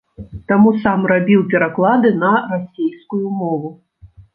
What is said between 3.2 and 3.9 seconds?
мову.